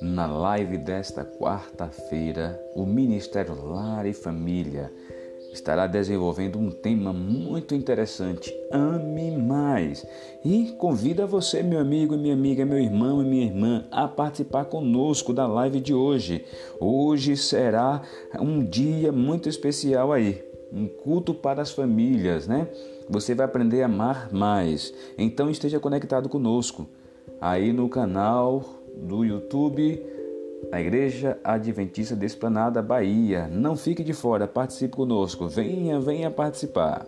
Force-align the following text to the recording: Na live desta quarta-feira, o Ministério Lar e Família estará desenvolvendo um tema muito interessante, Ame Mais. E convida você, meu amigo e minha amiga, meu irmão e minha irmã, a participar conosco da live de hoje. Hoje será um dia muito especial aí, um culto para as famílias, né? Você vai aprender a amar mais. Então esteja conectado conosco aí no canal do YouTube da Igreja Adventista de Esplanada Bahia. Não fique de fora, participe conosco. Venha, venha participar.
Na 0.00 0.26
live 0.26 0.76
desta 0.76 1.24
quarta-feira, 1.24 2.60
o 2.74 2.84
Ministério 2.84 3.54
Lar 3.64 4.04
e 4.04 4.12
Família 4.12 4.92
estará 5.50 5.86
desenvolvendo 5.86 6.58
um 6.58 6.70
tema 6.70 7.14
muito 7.14 7.74
interessante, 7.74 8.54
Ame 8.70 9.30
Mais. 9.38 10.06
E 10.44 10.74
convida 10.76 11.26
você, 11.26 11.62
meu 11.62 11.80
amigo 11.80 12.14
e 12.14 12.18
minha 12.18 12.34
amiga, 12.34 12.66
meu 12.66 12.78
irmão 12.78 13.22
e 13.22 13.24
minha 13.24 13.46
irmã, 13.46 13.86
a 13.90 14.06
participar 14.06 14.66
conosco 14.66 15.32
da 15.32 15.46
live 15.46 15.80
de 15.80 15.94
hoje. 15.94 16.44
Hoje 16.78 17.34
será 17.34 18.02
um 18.38 18.62
dia 18.62 19.10
muito 19.10 19.48
especial 19.48 20.12
aí, 20.12 20.44
um 20.70 20.86
culto 20.86 21.32
para 21.32 21.62
as 21.62 21.70
famílias, 21.70 22.46
né? 22.46 22.68
Você 23.08 23.34
vai 23.34 23.46
aprender 23.46 23.82
a 23.82 23.86
amar 23.86 24.30
mais. 24.30 24.92
Então 25.16 25.48
esteja 25.48 25.80
conectado 25.80 26.28
conosco 26.28 26.86
aí 27.40 27.72
no 27.72 27.88
canal 27.88 28.84
do 28.96 29.24
YouTube 29.24 30.04
da 30.70 30.80
Igreja 30.80 31.38
Adventista 31.44 32.16
de 32.16 32.26
Esplanada 32.26 32.82
Bahia. 32.82 33.48
Não 33.48 33.76
fique 33.76 34.02
de 34.02 34.12
fora, 34.12 34.48
participe 34.48 34.96
conosco. 34.96 35.48
Venha, 35.48 36.00
venha 36.00 36.30
participar. 36.30 37.06